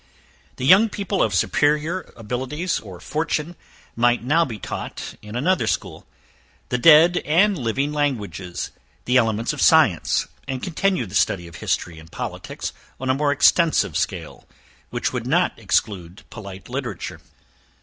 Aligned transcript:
The 0.55 0.65
young 0.65 0.89
people 0.89 1.21
of 1.21 1.35
superior 1.35 2.11
abilities, 2.15 2.79
or 2.79 2.99
fortune, 2.99 3.55
might 3.95 4.23
now 4.23 4.43
be 4.43 4.57
taught, 4.57 5.13
in 5.21 5.35
another 5.35 5.67
school, 5.67 6.07
the 6.69 6.79
dead 6.79 7.17
and 7.17 7.55
living 7.55 7.93
languages, 7.93 8.71
the 9.05 9.17
elements 9.17 9.53
of 9.53 9.61
science, 9.61 10.27
and 10.47 10.63
continue 10.63 11.05
the 11.05 11.13
study 11.13 11.45
of 11.47 11.57
history 11.57 11.99
and 11.99 12.11
politics, 12.11 12.73
on 12.99 13.11
a 13.11 13.13
more 13.13 13.31
extensive 13.31 13.95
scale, 13.95 14.47
which 14.89 15.13
would 15.13 15.27
not 15.27 15.53
exclude 15.59 16.23
polite 16.31 16.67
literature. 16.67 17.21